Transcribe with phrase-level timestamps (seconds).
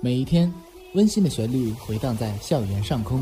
[0.00, 0.52] 每一天，
[0.94, 3.20] 温馨的旋律回荡在校园上空。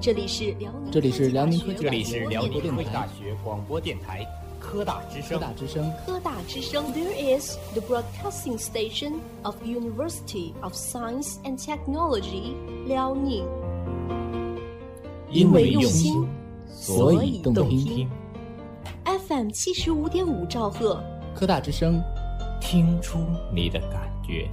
[0.00, 4.24] 这里是辽宁，这里是辽宁科技，这里是辽宁科技大学广播电台
[4.60, 5.30] 科大之声。
[5.30, 6.84] 科大之声，科大之声。
[6.92, 12.54] There is the broadcasting station of University of Science and Technology，
[12.86, 13.44] 辽宁。
[15.32, 16.28] 因为用心，
[16.68, 18.08] 所以动听。
[19.04, 21.02] FM 七十五点五兆赫，
[21.34, 22.00] 科大之声，
[22.70, 24.48] 听出你的感觉。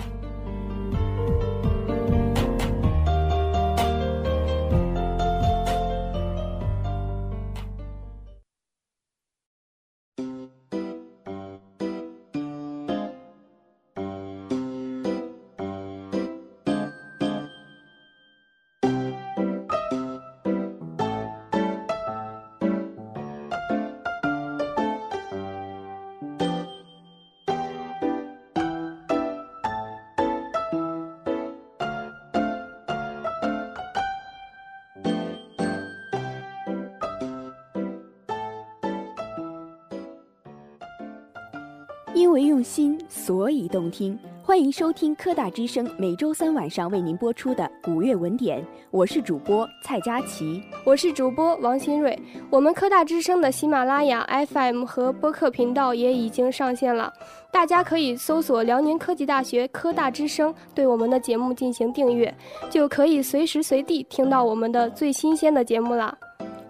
[42.17, 44.17] 因为用心，所以动听。
[44.41, 52.17] 欢迎收听科大之声每周三晚上为您播出的古乐文典，我是主播蔡佳琪，我是主播王新瑞。
[52.49, 57.13] 我们科大之声的喜马拉雅 FM 和播客频道也已经上线了，
[57.51, 62.35] 大家可以搜索辽宁科技大学科大之声，对我们的节目进行订阅，
[62.67, 66.17] 就可以随时随地听到我们的最新鲜的节目了。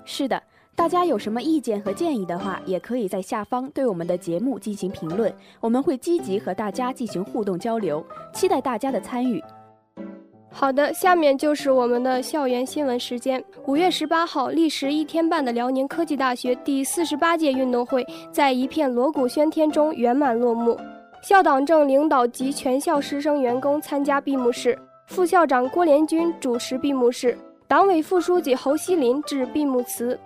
[0.04, 0.44] 是的。
[0.78, 9.44] 大家有什么意见和建议的话，也可以在下方对我们的节目进行评论，我们会积极和大家进行互动交流，期待大家的参与。
[10.52, 13.44] 好的，下面就是我们的校园新闻时间。
[13.66, 20.80] 五月十八号，历时一天半的辽宁科技大学第四十八届运动会在一片锣鼓喧天中圆满落幕。
[21.23, 24.77] 校党政领导及全校师生员工参加闭幕式，
[25.08, 27.36] 副校长郭连军主持闭幕式，
[27.67, 30.17] 党委副书记侯锡林致闭幕词。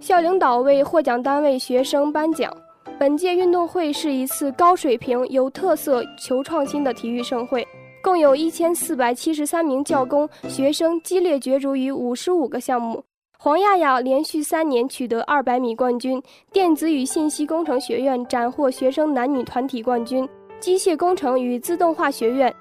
[0.00, 2.52] 校领导为获奖单位学生颁奖。
[2.98, 7.66] 本届运动会是一次高水平、有特色、求创新的体育盛会，
[8.02, 13.04] 共有一千四百七十三名教工学生激烈角逐于五十五个项目。
[13.38, 16.20] 黄亚亚连续三年取得二百米冠军，
[16.52, 20.28] 电子与信息工程学院斩获学生男女团体冠军，
[20.58, 22.52] 机械工程与自动化学院、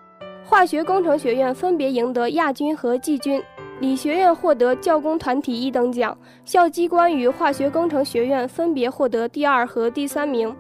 [0.46, 3.42] 化学工程学院分别赢得亚军和季军。
[3.80, 10.54] 理学院获得教工团体一等奖，校机关与化学工程学院分别获得第二和第三名，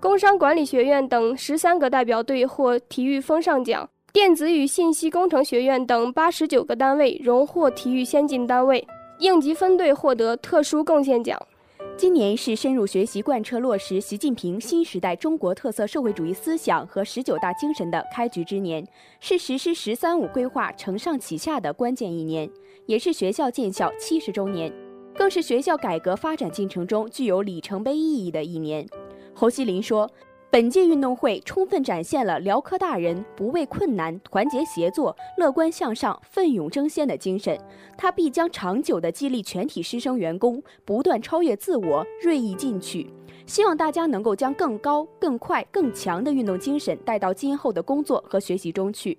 [0.00, 8.86] 工商管理学院等十三个代表队获体育风尚奖，电子与信息工程学院等八十九个单位荣获体育先进单位，
[9.18, 11.38] 应急分队获得特殊贡献奖。
[12.02, 18.84] 今年是深入学习贯彻落实习近平新时代中国特色社会主义思想和十九大精神的开局之年，
[19.20, 22.50] 是实施“十三五”规划承上启下的关键一年，
[22.86, 24.72] 也是学校建校七十周年，
[25.14, 28.84] 更是学校改革发展进程中具有里程碑意义的一年。
[29.32, 30.10] 侯锡林说。
[30.52, 37.58] 本届运动会充分展现了辽科大人不畏困难、团结协作、乐观向上、奋勇争先的精神。
[37.96, 43.10] 他必将长久地激励全体师生员工不断超越自我、锐意进取。
[43.46, 49.16] 希望大家能够将更高、更快、更强的运动精神带到今后的工作和学习中去。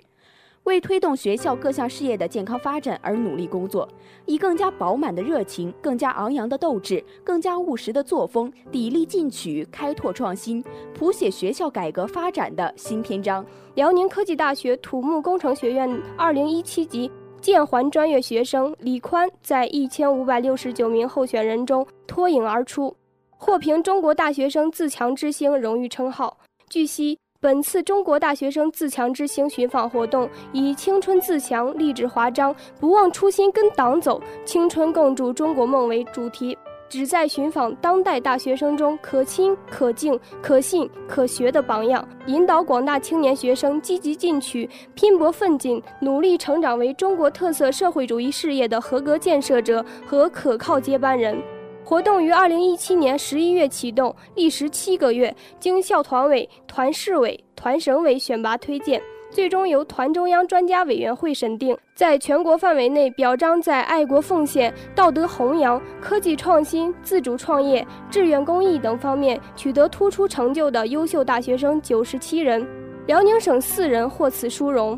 [0.63, 3.87] 为推动学校各项事业的健康发展而努力工作，
[4.25, 10.63] 以更加饱满的热情、更加昂扬的斗志、更加务实的作风，砥砺进取，开拓创新，
[10.93, 13.45] 谱写学校改革发展的新篇章。
[13.75, 22.95] 辽宁科技大学土木工程学院2017级建环专业学生李宽在1569名候选人中脱颖而出，
[23.31, 26.37] 获评中国大学生自强之星荣誉称号。
[26.69, 27.22] 据悉。
[27.43, 51.37] 本次中国大学生自强之星寻访活动以“青春自强，励志华章，不忘初心跟党走，青春共筑中国梦”为主题，旨在寻访当代大学生中可亲、可敬、可信、可学的榜样，引导广大青年学生积极进取、拼搏奋进，努力成长为中国特色社会主义事业的合格建设者和可靠接班人。
[51.85, 72.65] 活动于二零一七年十一月启动，历时七个月，经校团委、团市委、团省委选拔推荐，最终由团中央专家委员会审定，在全国范围内表彰在爱国奉献、道德弘扬、科技创新、自主创业、志愿公益等方面取得突出成就的优秀大学生九十七人，
[73.07, 74.97] 辽宁省四人获此殊荣。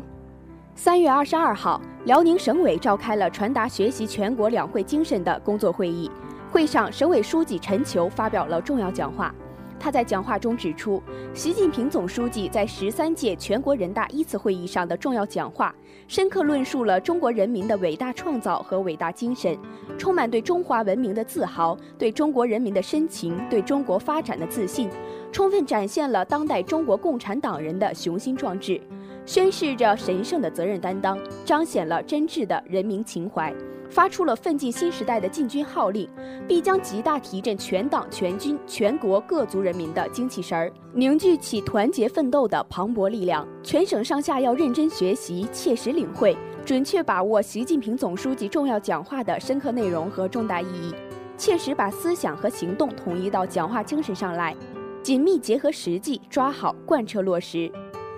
[0.76, 6.08] 三月二十二号，辽宁省委召开了传达学习全国两会精神的工作会议。
[6.50, 9.34] 会上，省委书记陈求发表了重要讲话。
[9.78, 11.02] 他在讲话中指出，
[11.34, 15.74] 习近平总书记在十三届全国人大一次会议上的重要讲话，
[16.08, 19.56] 深刻论述了中国人民的伟大创造和伟大精神，
[19.98, 24.88] 充满对中华文明的自豪，对中国人民的深情，对中国发展的自信，
[25.30, 28.80] 充分展现了当代中国共产党人的雄心壮志，
[29.26, 33.54] 宣示着神圣的责任担当，彰显了真挚的人民情怀。
[33.90, 36.08] 发出了奋进新时代的进军号令，
[36.46, 43.46] 必将极大提振全党全军全国各族人民的精气神儿，凝聚起团结奋斗的磅礴力量。
[43.62, 50.94] 全省上下要认真学习，切实领会，准确把握习近平总书记重要讲话的深刻内容和重大意义，
[51.36, 54.54] 切实把思想和行动统一到讲话精神上来，
[55.02, 57.70] 紧密结合实际，抓好贯彻落实。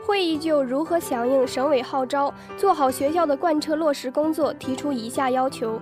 [0.08, 5.78] 会议就如何响应省委号召，做好学校的贯彻落实工作提出以下要求：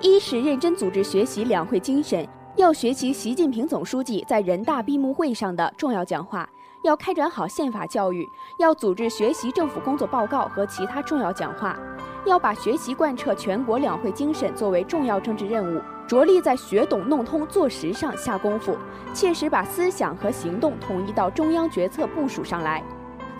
[0.00, 2.26] 一是认真组织学习两会精神，
[2.56, 6.48] 要学习习近平总书记在人大闭幕会上的重要讲话，
[6.84, 8.26] 要开展好宪法教育，
[8.56, 11.78] 要组织学习政府工作报告和其他重要讲话，
[12.24, 18.74] 要把学习贯彻全国两会精神作为重要政治任务，着力在学懂弄通做实上下功夫，
[19.12, 22.82] 切实把思想和行动统一到中央决策部署上来。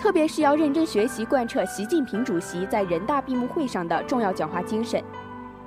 [0.00, 4.98] 特别是要认真学习贯彻习近平主席在人大闭幕会上的重要讲话精神。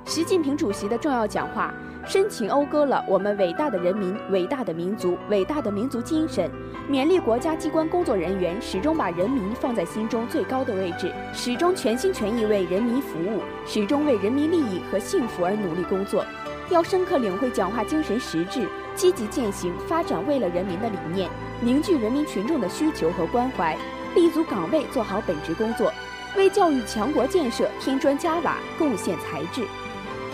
[0.06, 1.72] 习近平主席的重要讲话，
[2.04, 6.50] 深情讴歌了我们伟大的人民、伟大的民族、伟大的民族精神，
[6.90, 16.24] 勉励国家机关工作人员始终把人民放在心中最高的位置，始终全心全意为人民服务，始终为人民利益和幸福而努力工作。
[16.70, 18.66] 要深刻领会讲话精神实质，
[18.96, 23.78] 积极践行发展为了人民的理念，凝聚人民群众的需求和关怀。
[24.14, 25.92] 立足岗位，做好本职工作，
[26.36, 29.66] 为教育强国建设添砖加瓦，贡献才智。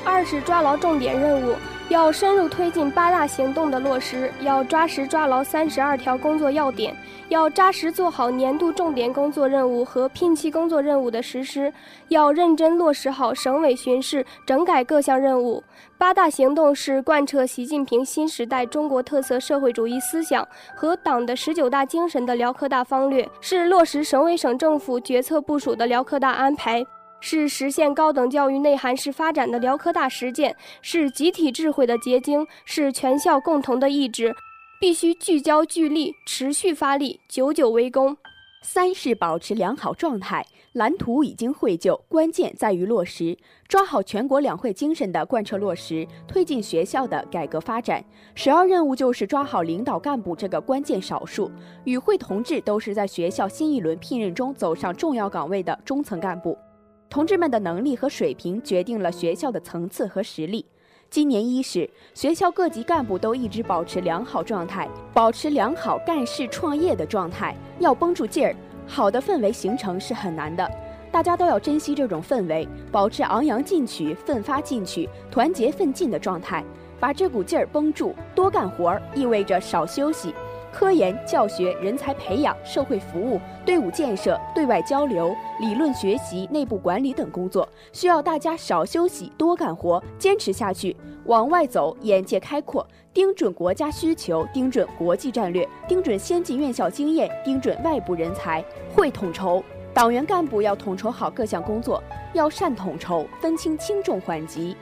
[0.04, 1.56] 二是抓牢重点任务，
[1.90, 6.96] 要深入推进八大行动的落实，要抓实抓牢三十二条工作要点，
[7.28, 11.72] 要扎实做好年度重点工作任务和聘期工作任务的实施，
[12.06, 15.64] 要认真落实好省委巡视整改各项任务。
[15.98, 20.46] 八大行动是贯彻习近平新时代中国特色社会主义思想
[20.76, 26.86] 和党的十九大精神的辽科大方略，是落实省委省政府决策部署的辽科大安排。
[27.20, 34.34] 是实现高等教育内涵式发展的辽科大实践，是集体智慧的结晶，是全校共同的意志，
[34.80, 38.16] 必须聚焦聚力，持续发力，久久为功。
[38.62, 43.34] 三是保持良好状态，蓝图已经绘就，关键在于落实，
[43.66, 48.04] 抓好全国两会精神的贯彻落实，推进学校的改革发展。
[48.34, 51.50] 首要任务就是抓好领导干部这个关键少数，
[51.84, 56.58] 与会同志都是在学校新一轮聘任中走上重要岗位的中层干部。
[57.10, 60.64] 同志们的能力和水平决定了学校的层次和实力。
[61.10, 68.54] 今年伊始，学校各级干部都一直保持良好状态，保持良好干事创业的状态，要绷住劲儿。
[68.86, 70.70] 好的氛围形成是很难的，
[71.10, 76.64] 大家都要珍惜这种氛围，保持昂扬进取、奋发进取、团结奋进的状态，
[77.00, 78.14] 把这股劲儿绷住。
[78.36, 80.32] 多干活儿意味着少休息。
[80.72, 99.62] 科研、教学、人才培养、社会服务、队伍建设、对外交流、理论学习、内部管理等工作，需要大家少休息、多干活，坚持下去，往外走，眼界开阔，盯准国家需求，盯准国际战略，盯准先进院校经验，盯准外部人才，会统筹。
[99.92, 102.00] 党员干部要统筹好各项工作，
[102.32, 104.76] 要善统筹，分清轻重缓急，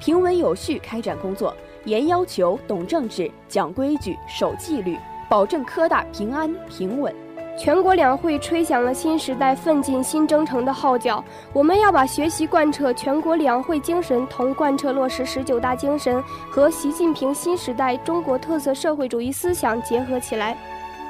[0.00, 1.54] 平稳有序开展工作，
[1.84, 4.98] 严要求，懂政治，讲规矩，守纪律。
[5.30, 7.14] 保证科大平安平稳。
[7.56, 11.22] 全国两会吹响了新时代奋进新征程的号角，
[11.52, 16.20] 我们要把学习贯彻全国两会精神同贯彻落实十九大精神
[16.50, 20.56] 和习近平新时代中国特色社会主义思想结合起来，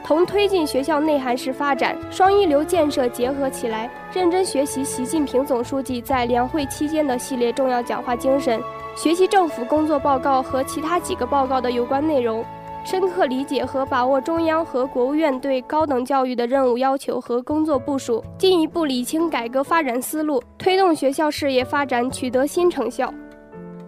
[0.04, 8.60] 同推进学校内涵式发展、双一流建设结合起来，认真学习习近平总书记在两会期间的系列重要讲话精神，
[8.94, 12.44] 学习政府工作报告和其他几个报告的有关内容。
[12.82, 23.12] 深刻理解和把握中央和国务院对高等教育的任务要求和工作部署，进一步理清改革发展思路，推动学校事业发展取得新成效。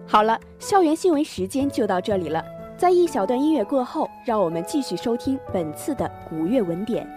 [0.07, 2.43] 好了，校园新闻时间就到这里了。
[2.77, 7.07] 在一小段音乐过后，让我们继续收听本次的古乐文典。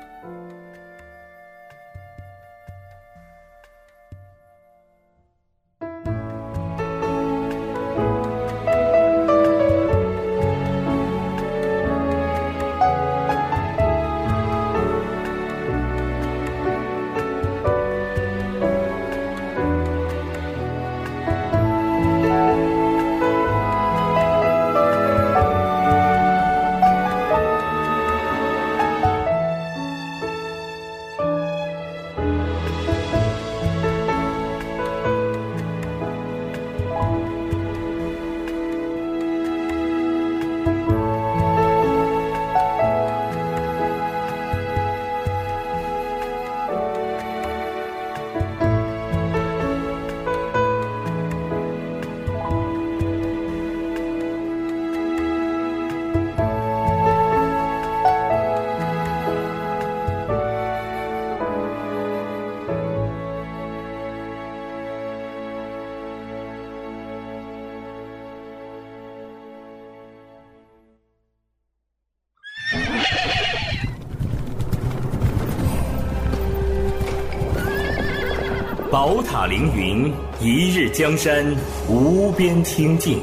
[78.97, 80.11] 宝塔凌云，
[80.41, 81.55] 一日江山
[81.87, 83.19] 无边清净；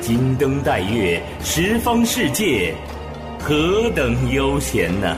[0.00, 2.72] 金灯戴月，十方世界
[3.40, 5.16] 何等悠闲呢？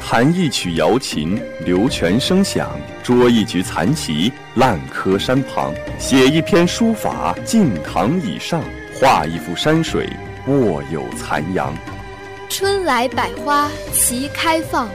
[0.00, 2.68] 弹一曲瑶琴，流泉声响；
[3.02, 8.60] 捉一局残棋，烂柯山旁；写一篇书法，晋堂以上；
[8.94, 10.08] 画一幅山水，
[10.46, 11.74] 卧有残阳。
[12.48, 14.88] 春来百花齐开放，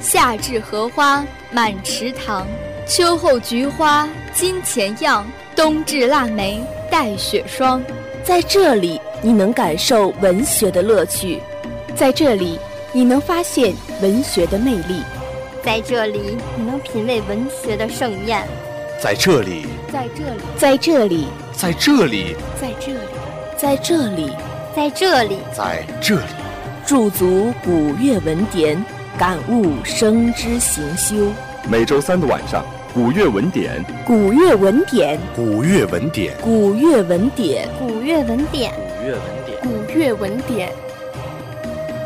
[0.00, 2.46] 夏至荷花满池塘，
[2.86, 5.26] 秋后菊花金钱样，
[5.56, 7.82] 冬至腊梅带雪霜。
[8.22, 11.40] 在这里，你能感受文学的乐趣；
[11.96, 12.60] 在这里，
[12.92, 15.02] 你能发现文学的魅力；
[15.64, 18.42] 在这里，你能品味文学的盛宴；
[19.02, 21.26] 在这里，在这里，在这里，
[21.56, 23.00] 在这里，在这里，
[23.56, 24.32] 在这里，
[24.76, 26.22] 在这里，在这里。
[26.86, 28.82] 驻足古月文典，
[29.18, 31.32] 感悟生之行修。
[31.68, 40.72] 每周三的晚上，古月文典，古月文典，古月文典，古月文典，古月文典，古月文典，古月文典。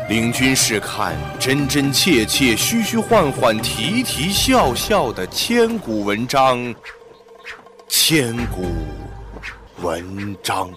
[0.09, 6.73] 领军试看真真切切、虚虚幻幻、啼啼笑笑的千古文章，
[7.87, 8.65] 千古
[9.83, 10.67] 文章。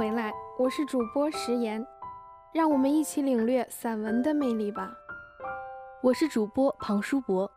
[0.00, 1.86] 回来，我是主播石岩，
[2.54, 4.90] 让我们一起领略散文的魅力吧。
[6.02, 7.52] 我是主播庞书博，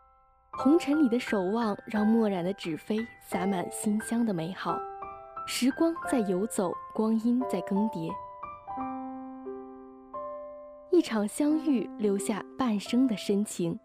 [0.52, 4.78] 红尘里的守望让墨染的纸飞洒满馨香的美好。
[5.48, 8.12] 时光在游走，光阴在更迭，
[10.92, 13.80] 一场相遇留下半生的深情。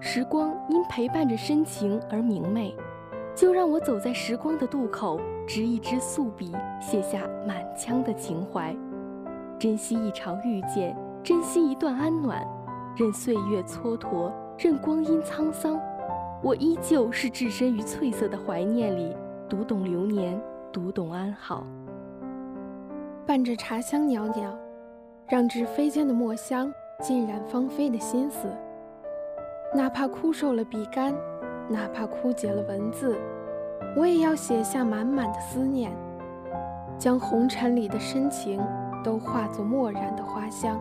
[0.00, 2.74] 时光因陪伴着深情而明媚。
[3.34, 8.74] 就让我走在时光的渡口，执一支素笔，写下满腔的情怀。
[9.58, 12.46] 珍惜一场遇见，珍惜一段安暖。
[12.94, 15.80] 任岁月蹉跎，任光阴沧桑，
[16.42, 19.16] 我依旧是置身于翠色的怀念里，
[19.48, 20.38] 读懂流年，
[20.70, 21.64] 读懂安好。
[23.26, 24.54] 伴着茶香袅袅，
[25.26, 26.70] 让纸飞间的墨香
[27.00, 28.46] 浸染芳菲的心思。
[29.74, 31.14] 哪怕枯瘦了笔杆。
[31.72, 33.18] 哪怕枯竭了文字，
[33.96, 35.90] 我也要写下满满的思念，
[36.98, 38.60] 将红尘里的深情
[39.02, 40.78] 都化作墨染的花香。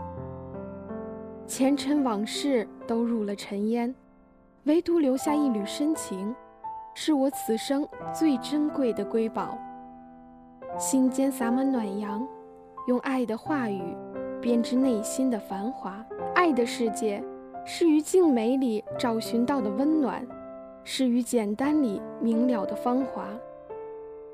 [1.48, 3.94] 前尘往事都入了尘烟，
[4.66, 6.36] 唯独留下一缕深情，
[6.94, 9.58] 是我此生最珍贵的瑰宝。
[10.78, 12.26] 心间洒满暖阳，
[12.88, 13.82] 用爱的话语
[14.42, 16.06] 编织内心的繁华。
[16.36, 17.22] 爱的世界，
[17.66, 20.26] 是于静美里找寻到的温暖。
[20.84, 23.28] 是于简单里明了的芳华，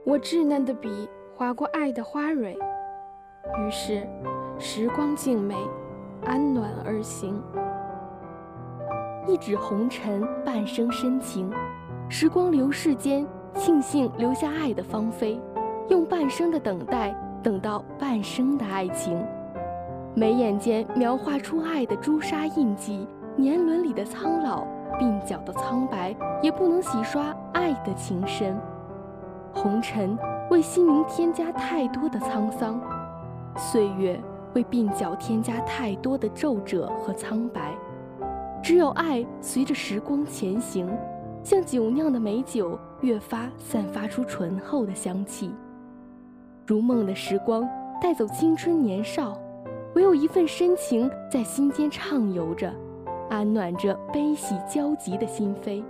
[0.06, 4.08] 我稚嫩的笔划过爱的花蕊，于是
[4.58, 5.56] 时光静美，
[6.24, 7.42] 安暖而行。
[9.28, 11.52] 一纸红尘，半生深情。
[12.08, 15.38] 时光流逝间，庆幸留下爱的芳菲，
[15.90, 17.14] 用半生的等待，
[17.44, 19.22] 等到半生的爱情。
[20.16, 24.66] 眉眼间描画出爱的朱砂印记，年轮里的苍老。
[25.00, 28.60] 鬓角的苍白也不能洗刷爱的情深，
[29.54, 30.18] 红尘
[30.50, 32.80] 为心灵添加太多的沧桑，
[33.56, 34.20] 岁月
[34.54, 37.76] 为鬓角添加太多的皱褶和苍白。
[38.64, 40.90] 只有爱随着时光前行，
[41.44, 45.52] 像酒酿的美酒，越发散发出醇厚的香气。
[46.66, 47.68] 如梦的时光
[48.02, 49.38] 带走青春年少，
[49.96, 52.74] 唯有一份深情在心间畅游着。
[53.30, 55.84] 安暖着悲喜交集的心扉。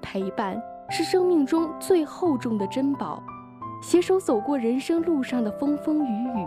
[0.00, 0.60] 陪伴
[0.90, 3.22] 是生命中最厚重的珍宝，
[3.82, 6.46] 携手走过人生路上的风风雨雨，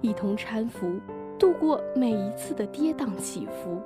[0.00, 0.86] 一同搀扶
[1.38, 3.80] 度过每一次的跌宕起伏。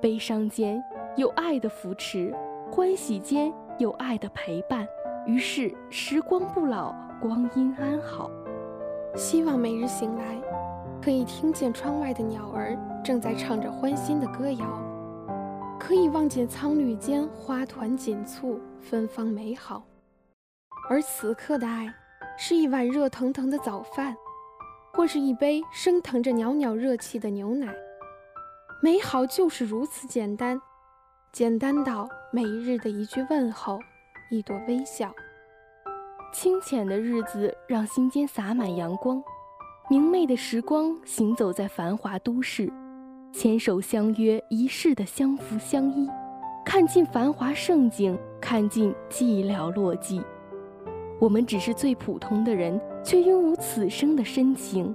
[0.00, 0.82] 悲伤间
[1.16, 2.34] 有爱的扶持，
[2.70, 4.86] 欢喜间有爱的陪伴，
[5.26, 8.30] 于是时光不老，光阴安好。
[9.14, 10.40] 希望每日醒来，
[11.02, 12.78] 可以听见窗外的鸟儿。
[13.04, 14.64] 正在唱着欢欣的歌谣，
[15.78, 19.82] 可以望见苍绿间花团锦簇，芬芳美好。
[20.88, 21.92] 而此刻的爱，
[22.38, 24.16] 是一碗热腾腾的早饭，
[24.92, 27.74] 或是一杯升腾着袅袅热气的牛奶。
[28.80, 30.60] 美好就是如此简单，
[31.32, 33.80] 简单到每日的一句问候，
[34.30, 35.12] 一朵微笑。
[36.32, 39.22] 清浅的日子让心间洒满阳光，
[39.90, 42.72] 明媚的时光行走在繁华都市，
[43.32, 46.08] 牵手相约一世的相扶相依，
[46.64, 50.22] 看尽繁华盛景，看尽寂寥落寂。
[51.18, 54.94] 我们只是最普通的人，却拥有此生的深情。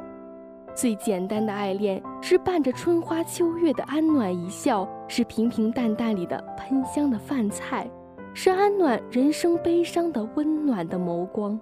[0.73, 7.87] 最简单的爱恋，是伴着春花秋月的安暖一笑，是平平淡淡里的喷香的饭菜，
[8.33, 11.59] 是安暖人生悲伤的温暖的眸光。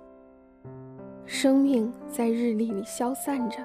[1.25, 3.57] 生命在日历里消散着，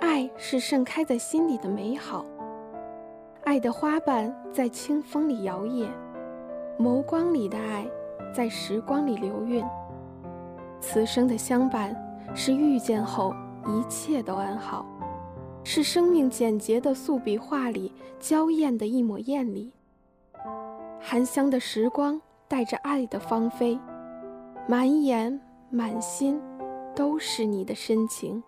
[0.00, 2.26] 爱是盛开在心里的美好。
[3.44, 5.88] 爱的花瓣在清风里摇曳，
[6.78, 7.86] 眸光里的爱
[8.34, 9.64] 在时光里流韵。
[10.78, 11.96] 此生的相伴，
[12.34, 13.34] 是遇见后
[13.66, 14.84] 一切都安好，
[15.64, 17.90] 是生命简洁的素笔画里
[18.20, 19.72] 娇艳的一抹艳丽。
[21.00, 23.78] 含香的时光带着爱的芳菲，
[24.68, 25.40] 满眼
[25.74, 26.38] 满心
[26.94, 28.42] 都是你的深情。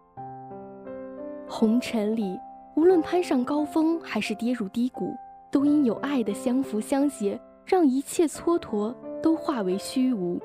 [1.48, 2.38] 红尘里，
[2.76, 5.10] 无论攀上高峰还是跌入低谷，
[5.50, 10.38] 都因有爱的相扶相携，让一切蹉跎都化为虚无。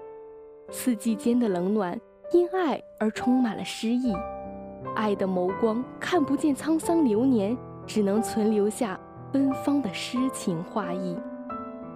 [0.69, 1.99] 四季间的冷暖，
[2.31, 4.13] 因爱而充满了诗意。
[4.95, 8.97] 爱的眸光看不见沧桑流年，只能存留下
[9.33, 11.17] 芬芳的诗情画意。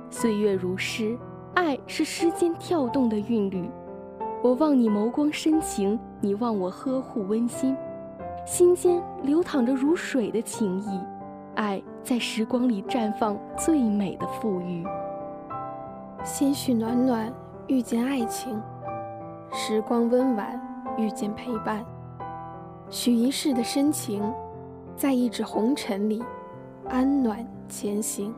[0.10, 1.17] 岁月如诗，
[1.55, 3.69] 爱是诗间跳动的韵律。
[4.43, 7.73] 我望你眸光深情，你望我呵护温馨，
[8.45, 10.99] 心间流淌着如水的情意。
[11.56, 14.86] 爱在时光里绽放最美的馥郁，
[16.25, 17.34] 心绪暖暖。
[17.67, 18.62] 遇见爱情，
[19.53, 20.60] 时光温婉；
[20.97, 21.82] 遇见陪伴，
[22.89, 24.21] 许一世的深情，
[24.97, 26.21] 在一纸红尘里
[26.89, 28.36] 安暖前行。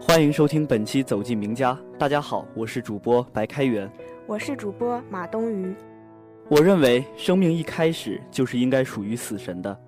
[0.00, 1.72] 欢迎收听本期《走进名家》。
[1.98, 3.90] 大家好，我是主播白开元，
[4.26, 5.74] 我是主播马东鱼。
[6.48, 9.78] 我认为，生命一开始就是应该属于死神的，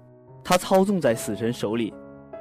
[0.45, 1.95] 他操纵在死神手里。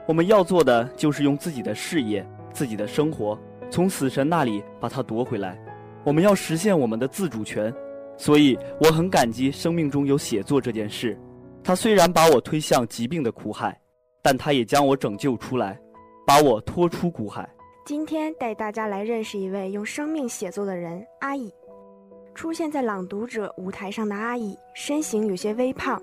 [0.08, 5.58] 我们要做的就是用自己的事业、自己的生活，从死神那里把它夺回来。
[6.03, 7.73] 我们要实现我们的自主权。
[8.17, 11.17] 所以，我很感激生命中有写作这件事。
[11.63, 13.79] 它虽然把我推向疾病的苦海，
[14.21, 15.79] 但它也将我拯救出来，
[16.27, 17.47] 把我拖出苦海。
[17.89, 21.52] 今天带大家来认识一位用生命写作的人——阿乙。
[22.36, 25.99] 出现在《朗读者》舞台上的阿乙，身形有些微胖，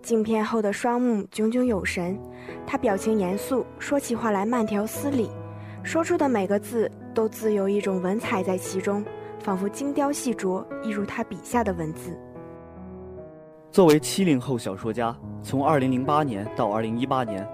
[0.00, 2.18] 镜片后的双目炯炯有神。
[2.66, 5.30] 他表情严肃，说起话来慢条斯理，
[5.82, 9.04] 说出的每个字都自有一种文采在其中，
[9.38, 12.18] 仿佛精雕细琢，一如他笔下的文字。
[13.70, 17.46] 作为七零后小说家，从二零零八年到二零一八年。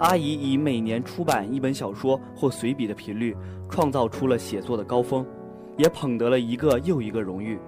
[0.00, 3.36] 阿姨以每年出版一本小说或随笔的频率，
[3.68, 5.26] 创造出了写作的高峰，
[5.76, 7.58] 也捧得了一个又一个荣誉。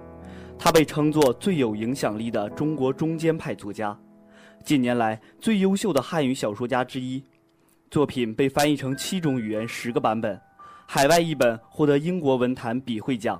[0.57, 3.95] 她被称作最有影响力的中国中间派作家，
[4.65, 7.23] 近年来最优秀的汉语小说家之一。
[7.91, 10.39] 作品被翻译成七种语言十个版本，
[10.87, 13.39] 海外译本获得英国文坛笔会奖。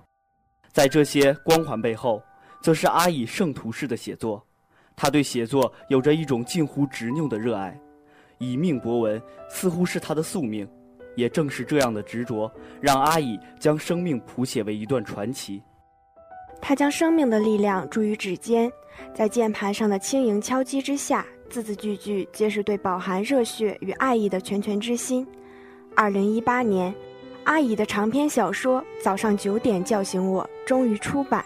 [0.72, 2.22] 在这些光环背后，
[2.62, 4.46] 则是阿乙圣徒式的写作。
[4.96, 7.76] 他对写作有着一种近乎执拗的热爱。
[8.38, 10.68] 以命博文似乎是他的宿命，
[11.16, 15.62] 也正是这样的执着，让阿乙将生命谱写为一段传奇。
[16.62, 18.72] 他将生命的力量注于指尖，
[19.14, 25.28] 在键盘上的轻盈敲击之下，字字句句皆是对饱含热血与爱意的拳拳之心。
[25.96, 26.94] 二零一八年，
[27.44, 31.44] 阿乙的长篇小说《早上九点叫醒我》终于出版，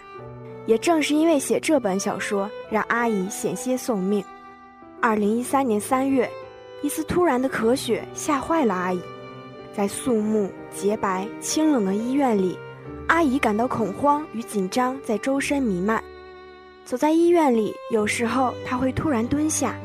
[0.68, 4.24] 也正是因为写这本小说，让阿乙险些送命。
[5.02, 6.30] 二零一三年三月。
[6.82, 9.02] 一次突然的咳血吓坏了阿姨，
[9.76, 12.58] 在肃穆、洁白、清冷的医院里，
[13.08, 16.04] 阿姨感到恐慌与紧张在周身弥漫。
[16.86, 19.76] 走在医院里，有时候她会突然蹲下，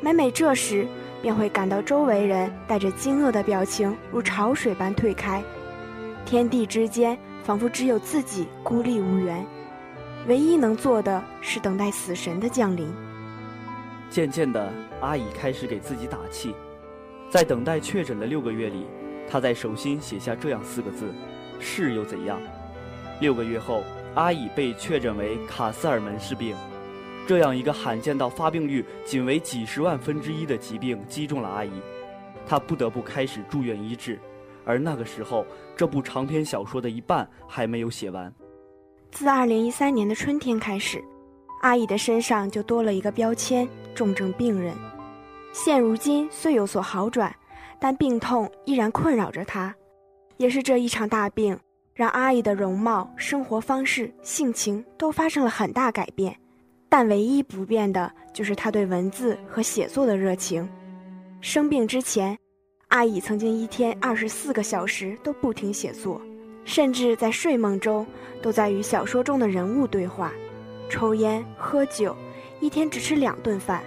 [0.00, 0.86] 每每这时，
[1.20, 5.42] 便会感到周围人带着惊愕的表情如潮水般退开，
[6.24, 9.44] 天地之间仿佛只有自己孤立无援，
[10.28, 12.90] 唯一能做的是等待死神的降临。
[14.08, 16.54] 渐渐的，阿乙开始给自己打气。
[17.28, 18.86] 在等待确诊的六个月里，
[19.28, 21.12] 他在手心写下这样四个字
[21.60, 22.40] ：“是又怎样？”
[23.20, 23.82] 六个月后，
[24.14, 26.56] 阿乙被确诊为卡斯尔门氏病。
[27.26, 31.70] 这样一个罕见到发病率仅为几十万分之一的疾病击中了阿姨，
[32.46, 34.18] 她不得不开始住院医治。
[34.64, 38.32] 而那个时候，这部长篇小说的一半还没有写完。
[39.12, 41.02] 自2013年的春天开始，
[41.62, 44.74] 阿乙的身上就多了一个标签——重症病人。
[45.52, 47.34] 现如今虽有所好转，
[47.78, 49.74] 但病痛依然困扰着他。
[50.36, 51.58] 也是这一场大病，
[51.92, 56.34] 让阿姨的容貌、生活方式、性情都发生了很大改变。
[56.88, 60.68] 但唯一不变的就是他对文字和写作的热情。
[61.40, 62.36] 生病之前，
[62.88, 66.20] 阿姨曾经一天二十四个小时都不停写作，
[66.64, 68.06] 甚至在睡梦中
[68.40, 70.32] 都在与小说中的人物对话，
[70.88, 72.16] 抽烟喝酒，
[72.60, 73.82] 一天只吃两顿饭。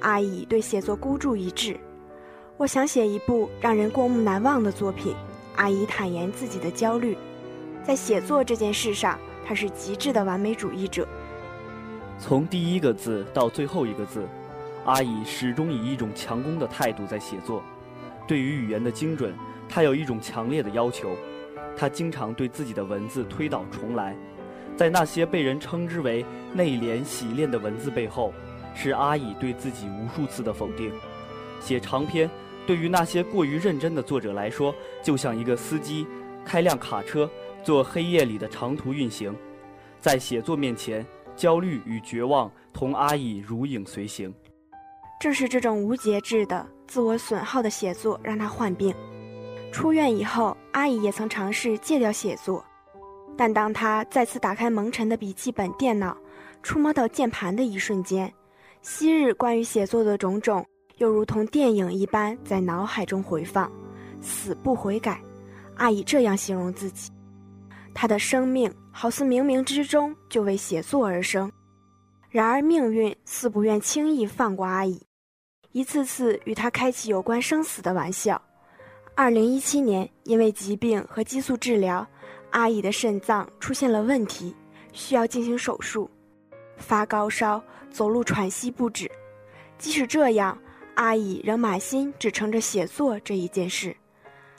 [0.00, 1.78] 阿乙对写作孤注一掷，
[2.56, 5.14] 我想写一部让人过目难忘的作品。
[5.56, 7.16] 阿乙坦言自己的焦虑，
[7.82, 11.06] 在写作这件事上，他是极致的完美主义者。
[12.16, 14.24] 从第一个字到最后一个字，
[14.84, 17.60] 阿乙始终以一种强攻的态度在写作。
[18.26, 19.34] 对于语言的精准，
[19.68, 21.10] 他有一种强烈的要求。
[21.76, 24.16] 他经常对自己的文字推倒重来。
[24.76, 28.32] 在那些被人称之为内敛洗练的文字背后，
[28.78, 30.92] 是阿乙对自己无数次的否定。
[31.60, 32.30] 写长篇，
[32.64, 36.06] 对于那些过于认真的作者来说，就像一个司机
[36.44, 37.28] 开辆卡车，
[37.64, 39.34] 做黑夜里的长途运行。
[40.00, 41.04] 在写作面前。
[41.38, 44.34] 焦虑与绝望同阿乙如影随形。
[45.20, 48.92] 正是这种无节制的自我损耗的写作让他患病。
[49.70, 52.64] 出院以后，阿乙也曾尝试戒掉写作，
[53.36, 56.16] 但当他再次打开蒙尘的笔记本电脑，
[56.60, 58.34] 触摸到键盘的一瞬间，
[58.82, 60.64] 昔日关于写作的种种
[60.96, 63.70] 又如同电影一般在脑海中回放，
[64.20, 65.20] 死不悔改。
[65.76, 67.10] 阿乙这样形容自己。
[67.94, 71.50] 他的生命好似冥冥之中就为写作而生，
[72.30, 75.00] 然而命运似不愿轻易放过阿乙，
[75.72, 78.40] 一次次与他开启有关生死的玩笑。
[79.14, 82.06] 二零一七年，因为疾病和激素治疗，
[82.50, 84.54] 阿乙的肾脏出现了问题，
[84.92, 86.08] 需要进行手术，
[86.76, 89.10] 发高烧，走路喘息不止。
[89.78, 90.56] 即使这样，
[90.94, 93.96] 阿乙仍满心只撑着写作这一件事。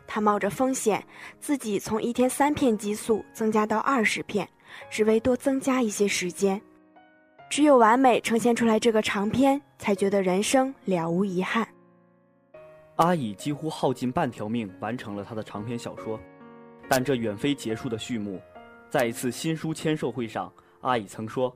[0.08, 1.06] 他冒着风险，
[1.40, 4.48] 自己从一天三片激素增加到二十片，
[4.90, 6.60] 只为多增加一些时间。
[7.50, 11.68] 只有完美呈现出来这个长篇，才觉得人生了无遗憾。
[12.96, 16.20] 阿乙几乎耗尽半条命完成了他的长篇小说，
[16.88, 18.42] 但这远非结束的序幕。
[18.90, 21.56] 在一次新书签售会上，阿乙曾说：“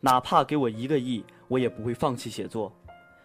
[0.00, 2.72] 哪怕给我一个亿，我也不会放弃写作。”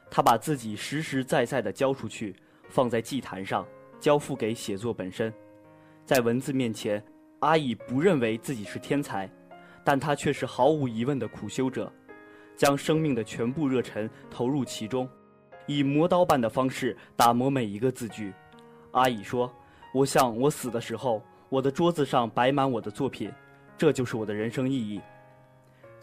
[0.10, 2.36] 他把自己实实在在地交出去，
[2.70, 3.66] 放在祭坛上。
[4.00, 5.34] 交付给写作本身，
[6.06, 7.02] 在文字面前，
[7.40, 9.30] 阿乙不认为自己是天才，
[9.82, 11.90] 但他却是毫无疑问的苦修者，
[12.58, 15.08] 将生命的全部热忱投入其中，
[15.68, 18.34] 以磨刀般的方式打磨每一个字句。
[18.92, 19.50] 阿乙说
[19.96, 23.32] ：“我想我死的时候，我的桌子上摆满我的作品，
[23.78, 25.00] 这就是我的人生意义。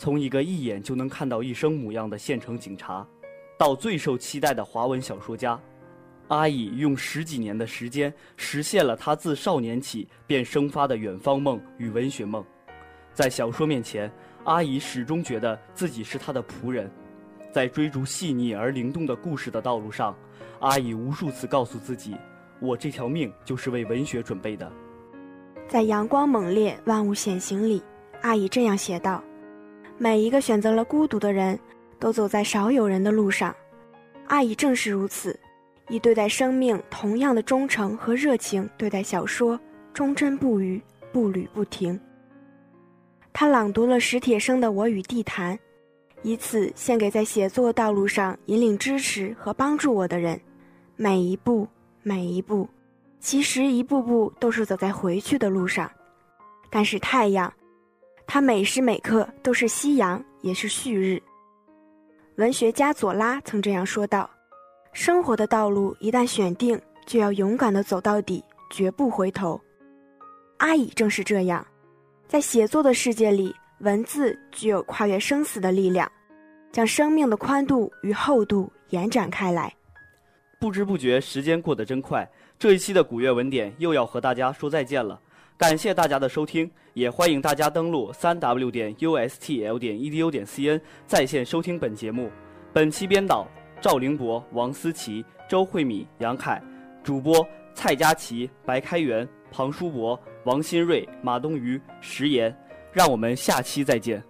[0.00, 3.06] 从一个一眼就能看到一生模样的县城警察，
[3.58, 5.60] 到最受期待的华文小说家。”
[6.28, 12.42] 阿乙用十几年的时间实现了他自少年起便生发的远方梦与文学梦，
[13.12, 14.10] 在小说面前，
[14.44, 16.90] 阿乙始终觉得自己是他的仆人，
[17.52, 20.16] 在追逐细腻而灵动的故事的道路上，
[20.60, 22.16] 阿乙无数次告诉自己
[22.58, 24.72] ：“我这条命就是为文学准备的。”
[25.68, 27.82] 在阳光猛烈、万物显形里，
[28.22, 29.22] 阿乙这样写道
[30.02, 31.60] ：“每一个选择了孤独的人，
[31.98, 33.54] 都走在少有人的路上。”
[34.28, 35.38] 阿乙正是如此。
[35.90, 39.60] 以对待生命同样的忠诚和热情对待小说，
[39.92, 40.80] 忠贞不渝，
[41.12, 42.00] 步履不停。
[43.32, 45.56] 他朗读了史铁生的《我与地坛》，
[46.22, 50.40] 以此献给在写作道路上引领、支持和帮助我的人。
[50.94, 51.66] 每一步，
[52.04, 52.68] 每一步，
[53.18, 55.90] 其实一步步都是走在回去的路上。
[56.70, 57.52] 但是太阳，
[58.32, 61.20] 它每时每刻都是夕阳，也是旭日。
[62.36, 64.30] 文学家左拉曾这样说道。
[64.92, 68.40] 生活的道路一旦选定，就要勇敢地走到底，
[68.70, 69.60] 绝不回头。
[70.58, 71.66] 阿乙正是这样，
[72.28, 76.08] 在写作的世界里，文字具有跨越生死的力量，
[76.70, 79.74] 将生命的宽度与厚度延展开来。
[80.60, 85.20] 不知不觉，时间过得真快，这一期的古月文典又要和大家说再见了。
[85.60, 92.30] 感谢大家的收听，也欢迎大家登录三 w 点 ustl 点 edu 点 cn 在线收听本节目。
[92.72, 93.46] 本期编导。
[93.78, 96.62] 赵凌博、王思琪、周慧敏、杨凯，
[97.02, 102.54] 主播蔡佳琪、白开元、庞书博、王新瑞、马东瑜、石岩，
[102.90, 104.22] 让我们下期再见。